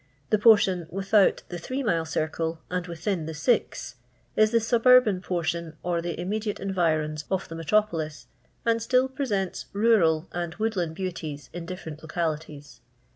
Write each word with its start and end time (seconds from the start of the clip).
The 0.31 0.39
portion 0.39 0.87
without 0.89 1.43
the 1.49 1.57
thrM 1.57 1.85
mile 1.85 2.05
circle, 2.05 2.59
and 2.71 2.87
within 2.87 3.27
the 3.27 3.35
six, 3.35 3.97
is 4.35 4.49
the 4.49 4.57
tuburban 4.59 5.21
portion 5.21 5.75
or 5.83 6.01
the 6.01 6.19
immediate 6.19 6.59
environs 6.59 7.25
of 7.29 7.47
the 7.47 7.53
metropo 7.55 7.93
lis, 7.97 8.25
and 8.65 8.81
still 8.81 9.07
presents 9.07 9.67
rural 9.73 10.27
and 10.31 10.55
woodland 10.55 10.95
beauties 10.95 11.51
in 11.53 11.67
different 11.67 12.01
localities. 12.01 12.81